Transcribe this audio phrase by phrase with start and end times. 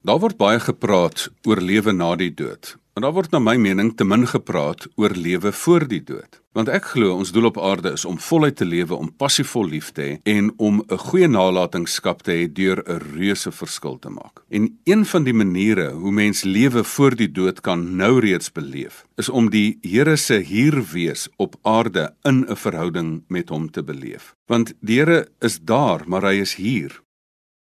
[0.00, 2.70] Daar word baie gepraat oor lewe na die dood.
[2.96, 6.38] En daar word na my mening te min gepraat oor lewe voor die dood.
[6.56, 9.90] Want ek glo ons doel op aarde is om voluit te lewe, om passievol lief
[9.92, 14.40] te hê en om 'n goeie nalatenskap te hê deur 'n reuse verskil te maak.
[14.48, 19.04] En een van die maniere hoe mens lewe voor die dood kan nou reeds beleef,
[19.16, 23.82] is om die Here se hier wees op aarde in 'n verhouding met hom te
[23.82, 24.34] beleef.
[24.46, 27.02] Want die Here is daar, maar hy is hier.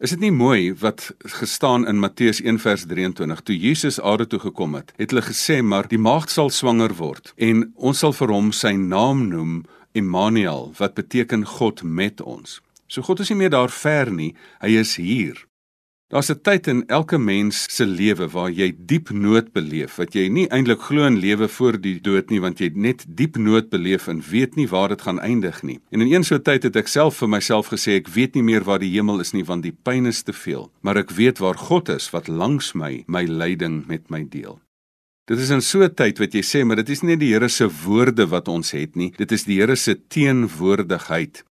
[0.00, 4.38] Is dit nie mooi wat gestaan in Matteus 1 vers 23 toe Jesus aarde toe
[4.40, 4.92] gekom het?
[4.96, 8.72] Het hulle gesê maar die maagd sal swanger word en ons sal vir hom sy
[8.72, 9.60] naam noem
[9.92, 12.60] Immanuel wat beteken God met ons.
[12.88, 14.32] So God is nie meer daar ver nie,
[14.64, 15.36] hy is hier.
[16.12, 20.28] Daar's 'n tyd in elke mens se lewe waar jy diep nood beleef, wat jy
[20.28, 24.08] nie eintlik glo in lewe voor die dood nie, want jy net diep nood beleef
[24.08, 25.80] en weet nie waar dit gaan eindig nie.
[25.90, 28.42] En in een so 'n tyd het ek self vir myself gesê ek weet nie
[28.42, 31.38] meer waar die hemel is nie, want die pyn is te veel, maar ek weet
[31.38, 34.60] waar God is wat langs my my lyding met my deel.
[35.24, 37.48] Dit is in so 'n tyd wat jy sê, maar dit is nie die Here
[37.48, 41.42] se woorde wat ons het nie, dit is die Here se teenwoordigheid.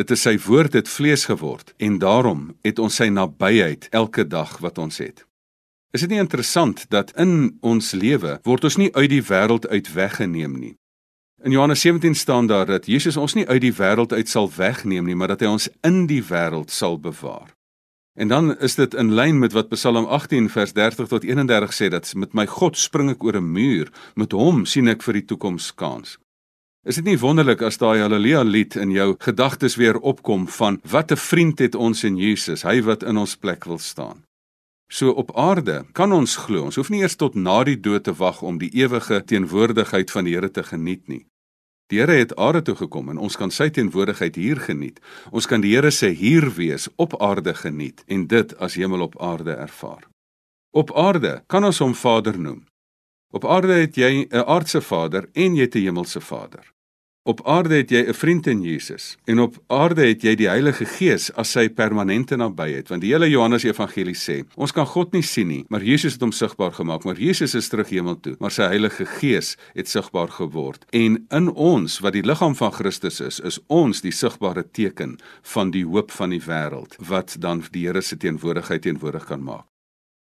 [0.00, 4.54] Dit is sy woord het vlees geword en daarom het ons sy nabyheid elke dag
[4.64, 5.26] wat ons het.
[5.92, 9.90] Is dit nie interessant dat in ons lewe word ons nie uit die wêreld uit
[9.92, 10.72] weggeneem nie.
[11.44, 15.04] In Johannes 17 staan daar dat Jesus ons nie uit die wêreld uit sal wegneem
[15.04, 17.52] nie, maar dat hy ons in die wêreld sal bewaar.
[18.16, 21.92] En dan is dit in lyn met wat Psalm 18 vers 30 tot 31 sê
[21.92, 25.24] dat met my God spring ek oor 'n muur, met hom sien ek vir die
[25.24, 26.16] toekoms kans.
[26.80, 31.12] Is dit nie wonderlik as daai haleluja lied in jou gedagtes weer opkom van wat
[31.12, 34.24] 'n vriend het ons in Jesus, hy wat in ons plek wil staan.
[34.88, 38.12] So op aarde kan ons glo, ons hoef nie eers tot na die dood te
[38.12, 41.26] wag om die ewige teenwoordigheid van die Here te geniet nie.
[41.86, 45.00] Die Here het aarde toe gekom en ons kan sy teenwoordigheid hier geniet.
[45.30, 49.20] Ons kan die Here se hier wees op aarde geniet en dit as hemel op
[49.20, 50.08] aarde ervaar.
[50.70, 52.64] Op aarde kan ons hom Vader noem.
[53.30, 56.72] Op aarde het jy 'n aardse Vader en jy 'n hemelse Vader.
[57.22, 60.84] Op aarde het jy 'n vriend in Jesus en op aarde het jy die Heilige
[60.84, 65.22] Gees as sy permanente nabyheid want die hele Johannes Evangelie sê ons kan God nie
[65.22, 68.50] sien nie maar Jesus het hom sigbaar gemaak maar Jesus is terug hemel toe maar
[68.50, 73.40] sy Heilige Gees het sigbaar geword en in ons wat die liggaam van Christus is
[73.40, 78.00] is ons die sigbare teken van die hoop van die wêreld wat dan die Here
[78.00, 79.69] se teenwoordigheid teenwoordig kan maak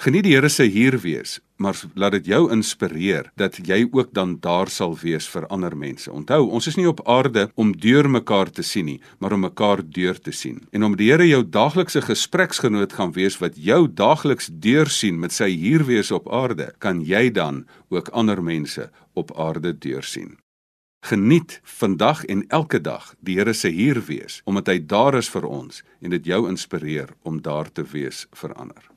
[0.00, 4.38] Geniet die Here se hier wees, maar laat dit jou inspireer dat jy ook dan
[4.40, 6.08] daar sal wees vir ander mense.
[6.08, 9.82] Onthou, ons is nie op aarde om deur mekaar te sien nie, maar om mekaar
[9.84, 10.62] deur te sien.
[10.72, 15.36] En om die Here jou daaglikse gespreksgenoot gaan wees wat jou daagliks deur sien met
[15.36, 20.38] sy hier wees op aarde, kan jy dan ook ander mense op aarde deur sien.
[21.04, 25.44] Geniet vandag en elke dag die Here se hier wees omdat hy daar is vir
[25.44, 28.89] ons en dit jou inspireer om daar te wees vir ander.